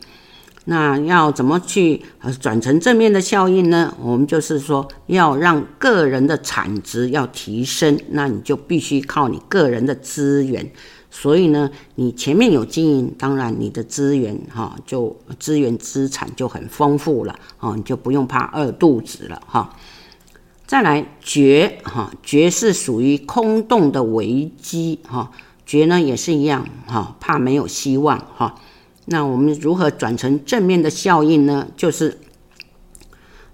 [0.65, 3.93] 那要怎么去呃转成正面的效应呢？
[4.01, 10.71] 我们就是说要让个人的产值要提升，那你就必须靠你个人的资源。
[11.15, 19.77] 所以呢，你前面有经营，当然你的资源哈，就资源资产就很丰富了啊，你就不用怕饿肚子了哈。
[20.65, 25.29] 再来绝哈，绝是属于空洞的危机哈，
[25.65, 28.55] 绝呢也是一样哈，怕没有希望哈。
[29.05, 31.67] 那我们如何转成正面的效应呢？
[31.75, 32.19] 就是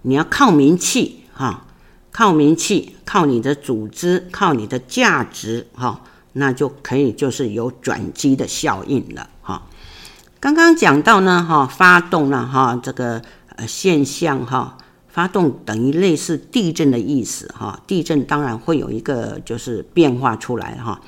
[0.04, 1.66] 你要靠名气哈，
[2.12, 6.02] 靠名气，靠你的组织，靠你的价值哈。
[6.34, 9.64] 那就可以就是有转机的效应了哈。
[10.40, 13.22] 刚刚讲到呢哈，发动了哈这个
[13.56, 17.82] 呃现象哈，发动等于类似地震的意思哈。
[17.88, 21.02] 地震当然会有一个就是变化出来哈。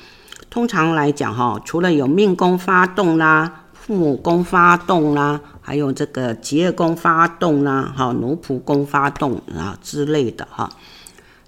[0.52, 10.70] 通常来讲哈，除了有命宫发动啦、父母宫发动啦，还有这个疾厄宫发动啦，哈，奴仆宫发动啊之类的哈。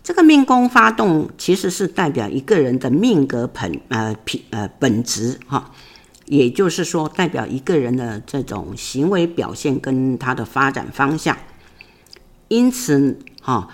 [0.02, 5.72] 这个命宫发动其实是代表一个人的命格本呃品呃本质哈，
[6.28, 11.38] 也就是说代表一个人的这种行为表现跟他的发展方向。
[12.48, 13.68] 因此哈，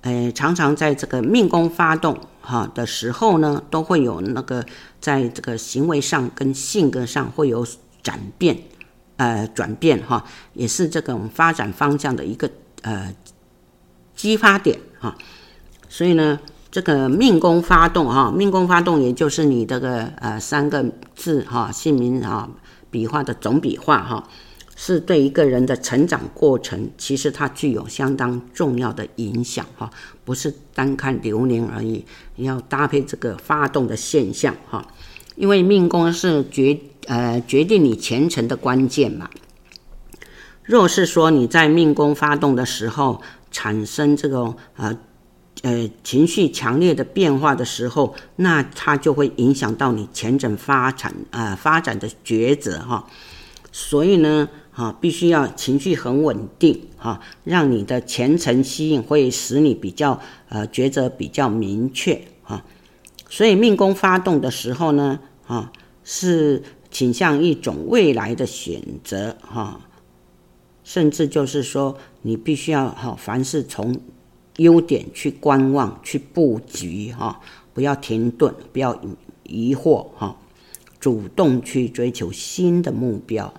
[0.00, 4.64] 呃，常常在这个命宫发动哈的时候呢，都会有那个
[5.00, 7.66] 在这个行为上跟性格上会有
[8.02, 8.58] 转变，
[9.16, 12.50] 呃，转变哈，也是这种发展方向的一个
[12.82, 13.14] 呃
[14.14, 15.16] 激发点哈。
[15.88, 16.40] 所以呢，
[16.70, 20.84] 这个命宫发动哈，命宫发动也就是你这个呃三个
[21.14, 22.50] 字哈，姓名哈，
[22.90, 24.28] 笔画的总笔画哈。
[24.84, 29.88] 是对一个人的成长过程，其实它具有相当重要的影响哈，
[30.24, 32.04] 不是单看流年而已，
[32.34, 34.84] 要搭配这个发动的现象哈，
[35.36, 36.76] 因为命宫是决
[37.06, 39.30] 呃决定你前程的关键嘛。
[40.64, 43.22] 若是说你在命宫发动的时候
[43.52, 44.98] 产生这种呃
[45.62, 53.06] 呃情绪强烈的变化的时候，那它就会影响到你前程发展呃发展的抉择哈，
[53.70, 54.48] 所以呢。
[54.74, 60.18] 哈，必须要情绪很稳定哈，让你的前程吸引，会使你比较
[60.48, 62.64] 呃抉择比较明确哈。
[63.28, 65.70] 所以命宫发动的时候呢，啊
[66.02, 69.80] 是倾向一种未来的选择哈，
[70.82, 73.94] 甚至就是说你必须要哈，凡事从
[74.56, 77.40] 优点去观望去布局哈，
[77.74, 78.98] 不要停顿，不要
[79.44, 80.36] 疑惑哈，
[80.98, 83.52] 主动去追求新的目标。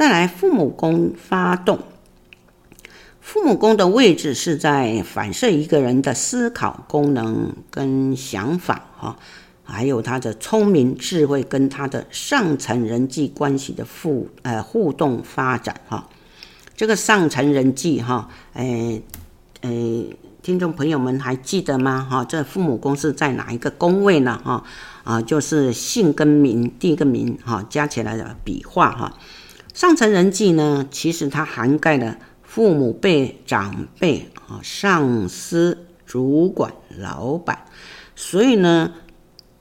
[0.00, 1.78] 再来，父母宫发动，
[3.20, 9.18] 父母宫的位置是在反射一个人的思考功能跟想法哈，
[9.62, 16.08] 还有他的聪明智慧跟他的上层人际关系的互呃互动发展哈。
[16.74, 19.02] 这个上层人际哈，诶
[19.60, 22.08] 诶，听众朋友们还记得吗？
[22.10, 24.40] 哈，这父母宫是在哪一个宫位呢？
[24.42, 24.64] 哈
[25.04, 29.12] 啊，就是姓跟名第一个名哈加起来的笔画哈。
[29.80, 37.64] 上层人际呢，其实它涵盖了父母辈、长辈啊、上司、主管、老板，
[38.14, 38.92] 所以呢，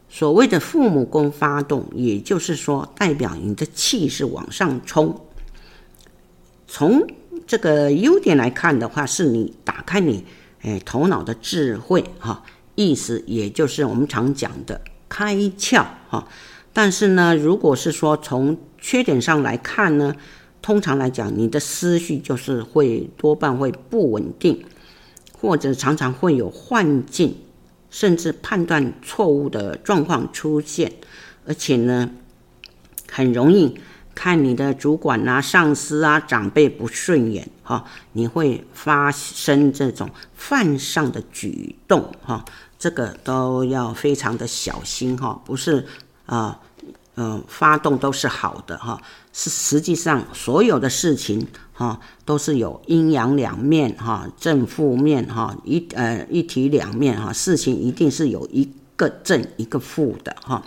[0.09, 5.21] 所谓的父母宫发动，也就是说，代表你的气是往上冲。
[6.67, 7.07] 从
[7.47, 10.25] 这个优点来看的话，是你打开你
[10.63, 12.43] 诶头脑的智慧哈，
[12.75, 16.27] 意思也就是我们常讲的开窍哈。
[16.71, 20.15] 但是呢，如果是说从缺点上来看呢，
[20.61, 24.63] 通常来讲，你的思绪就是会多半会不稳定，
[25.33, 27.35] 或者常常会有幻境，
[27.89, 30.93] 甚至判断错误的状况出现，
[31.45, 32.11] 而且呢，
[33.11, 33.79] 很容易
[34.13, 42.45] 看你的主管啊、上司啊、长辈不顺眼哈，你会发生这种犯上的举动哈，
[42.77, 45.85] 这个都要非常的小心哈，不是
[46.29, 46.59] 啊。
[47.21, 48.97] 嗯，发动都是好的哈，
[49.33, 60.63] 是实际上所有的事情哈都是有阴阳两面哈，正负面哈，一呃一体两面哈，事情一定是有一个正一个负的哈。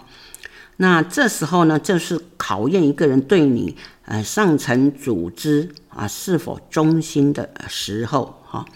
[0.76, 8.66] 那这时候呢，就是考验一个人对你呃上层组织啊是否忠心的时候哈，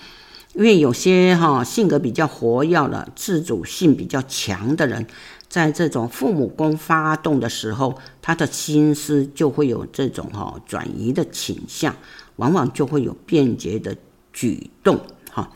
[0.54, 5.06] 因为有些哈性格比较活跃的、自主性比较强的人。
[5.48, 11.94] 在这种父母宫发动的时候，他的心思就会有这种哈转移的倾向，
[12.36, 13.96] 往往就会有便捷的
[14.32, 15.50] 举动哈，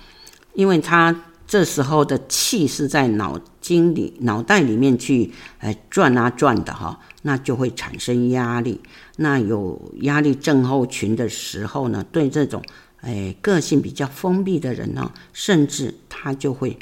[0.55, 8.81] 因为他这时候的气是在脑筋里、脑袋里面去呃转啊转的哈，那就会产生压力。
[9.17, 12.63] 那有压力症候群的时候呢，对这种
[13.03, 16.79] 诶个性比较封闭的人呢，甚至他就会。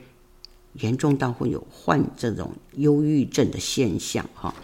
[0.81, 4.55] 严重到会有患这种忧郁症的现象哈，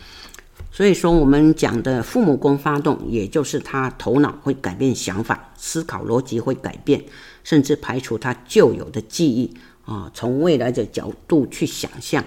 [0.70, 7.04] 所以说我们讲的父母宫发动，也就是他头脑会改变想法，思考逻辑会改变，
[7.42, 9.54] 甚至排除他旧有的记忆
[9.84, 12.24] 啊，从未来的角度去想象，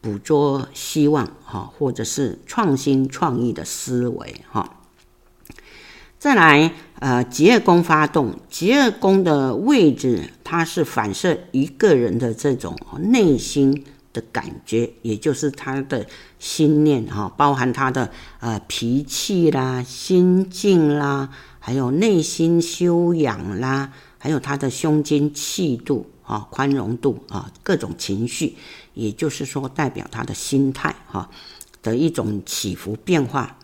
[0.00, 4.79] 捕捉希望哈，或者是创新创意的思维哈。
[6.20, 16.06] 再来，呃，疾厄宫发动，疾厄宫的位置，它是反射一个人的这种内心的感觉，也就是他的
[16.38, 18.10] 心念哈，包含他的
[18.40, 28.54] 呃脾气啦、心境啦，还有内心修养啦，还有他的胸襟气度啊、宽容度啊，各种情绪，
[28.92, 31.30] 也就是说代表他的心态哈
[31.82, 33.56] 的一种起伏变化。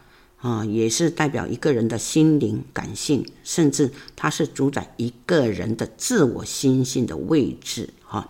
[0.46, 8.28] 啊，也是代表一个人的心灵、感性，甚至它是主宰一个人的自我心性的位置哈。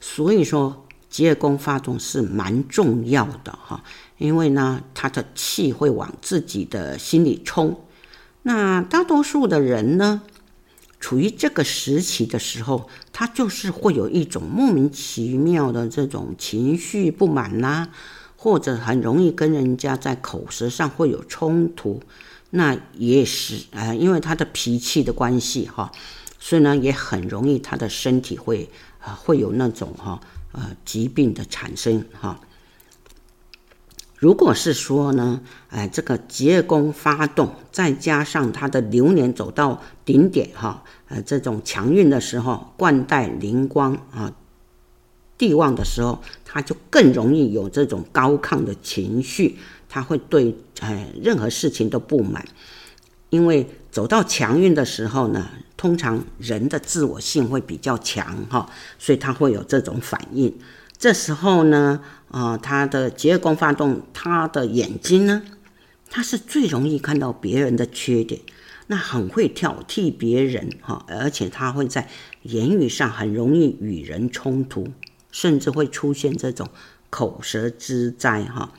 [0.00, 3.84] 所以说，疾厄宫发动是蛮重要的哈，
[4.16, 7.78] 因为呢，他的气会往自己的心里冲。
[8.44, 10.22] 那大多数的人呢，
[10.98, 17.90] 处于这个时期的时候，他就是会有一种莫名其妙的这种情绪不满呐、
[18.44, 22.02] 或者很容易跟人家在口舌上会有冲突，
[22.50, 25.90] 那也是呃，因为他的脾气的关系哈，
[26.38, 28.68] 所以呢也很容易他的身体会
[29.00, 30.20] 啊、会有那种哈
[30.52, 32.38] 呃疾病的产生哈。
[34.18, 35.40] 如果是说呢，
[35.70, 44.30] 哎这个结宫发动，再加上他的流年走到顶点哈，呃这种强运的时候，冠带灵光啊。
[45.36, 49.58] 地旺的时候，他就更容易有这种高亢的情绪，
[49.88, 52.46] 他会对呃任何事情都不满，
[53.30, 60.56] 因为走到强运的时候呢，通常人的自我性会比较强哈，所以他会有这种反应。
[60.96, 65.42] 这时候呢，啊、他的疾厄宫发动，他的眼睛呢，
[66.08, 68.40] 他是最容易看到别人的缺点，
[68.86, 72.08] 那很会挑剔别人哈，而且他会在
[72.42, 74.88] 言语上很容易与人冲突。
[75.34, 76.68] 甚至会出现这种
[77.10, 78.72] 口舌之灾哈，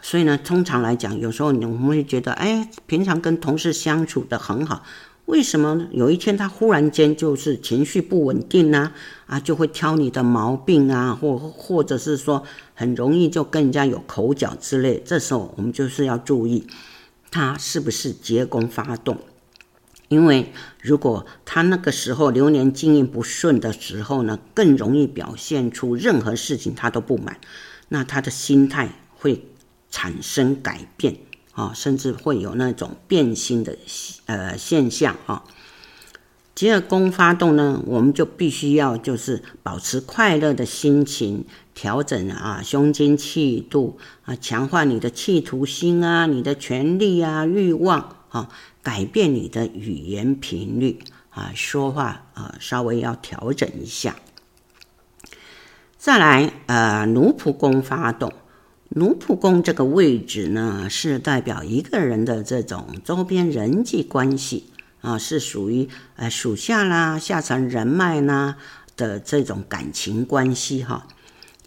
[0.00, 4.82] 所以呢，通常来讲，有时候你们会觉得，哎，平常跟同事相处得很好，
[5.26, 8.92] 为什么有一天他忽然间就是情绪不稳定呢？
[9.26, 12.42] 啊，就会挑你的毛病啊，或或者是说
[12.74, 16.66] 很容易就跟人家有口角之类，这时候我们就是要注意，
[17.30, 19.18] 他是不是结功发动。
[20.10, 20.52] 因为
[20.82, 27.38] 如果他那个时候流年经营不顺的时候呢，更容易表现出任何事情他都不满，
[27.90, 29.46] 那他的心态会
[29.88, 31.18] 产生改变
[31.52, 33.76] 啊，甚至会有那种变心的
[34.26, 35.44] 呃现象啊。
[36.56, 48.48] 疾厄宫发动呢，我们就必须要就是保持快乐的心情，调整啊胸襟气度啊，强化你的企图心啊，你的权力啊欲望啊。
[48.82, 50.98] 改变你的语言频率
[51.30, 54.16] 啊，说话啊，稍微要调整一下。
[55.98, 58.32] 再来，呃，奴仆宫发动，
[58.88, 64.70] 奴仆宫这个位置呢，是代表一个人的这种周边人际关系
[65.02, 68.56] 啊，是属于呃属下啦、下层人脉呐
[68.96, 71.06] 的这种感情关系哈。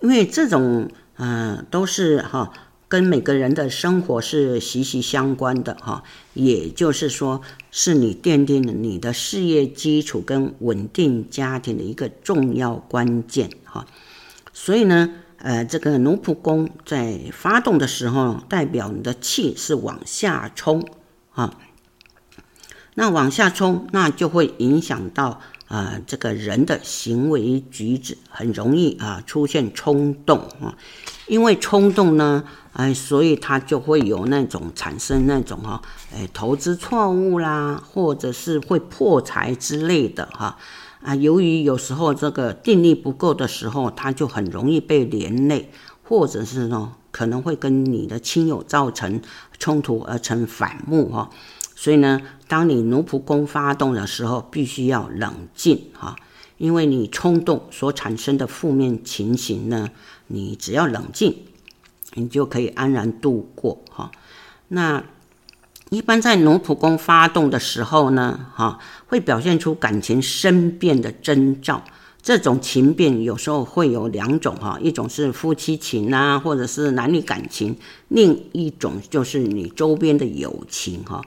[0.01, 2.51] 因为这种呃都是哈。
[2.88, 6.03] 跟每个人的生活是息息相关的哈，
[6.34, 13.88] 也就是说，是你奠定了你的事业基础跟稳定家庭的一个重要关键哈。
[14.53, 20.88] 所以呢，呃，这个奴仆宫在发动的时候，代表你的气是往下冲
[21.31, 21.57] 啊。
[22.93, 30.77] 那往下冲，那就会影响到啊，这个人的行为举止，很容易啊出现冲动啊。
[31.28, 32.43] 因为冲动呢。
[32.74, 35.80] 哎，所以他就会有那种产生那种哈，
[36.11, 40.57] 哎，投资错误啦，或者是会破财之类的哈。
[41.03, 45.69] 啊，由于有时候这个定力不够的时候，他就很容易被连累，
[46.01, 49.21] 或者是呢，可能会跟你的亲友造成
[49.59, 51.30] 冲突而成反目哈。
[51.76, 56.15] 所以呢，当你奴仆宫发动的时候，必须要冷静哈，
[56.57, 59.89] 因为你冲动所产生的负面情形呢，
[60.34, 61.38] 你只要冷静。
[62.15, 64.11] 你就可以安然度过哈。
[64.67, 65.03] 那
[65.89, 68.77] 一般在奴仆宫发动的时候呢，哈，
[69.07, 71.81] 会表现出感情生变的征兆。
[72.21, 77.73] 这种情变有时候会有两种哈，一种是夫妻情啊，或者是男女感情；
[78.09, 81.19] 另一种就是你周边的友情哈。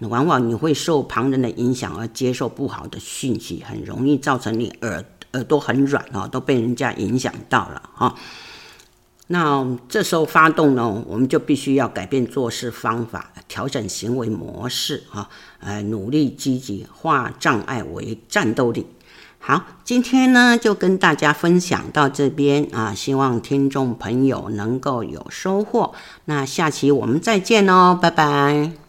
[0.00, 5.04] 往往你会受旁人的影响而接受不好的讯息，很容易造成你耳
[5.34, 8.12] 耳朵很软啊，都被人家影响到了哈。
[9.28, 15.28] 那这时候发动呢，我们就必须要改变做事方法，调整行为模式啊，
[15.60, 18.86] 呃，努力积极，化障碍为战斗力。
[19.38, 25.94] 好，今天呢就跟大家分享到这边啊，希望听众朋友能够有收获。
[26.26, 28.81] 那下期我们再见哦，拜拜。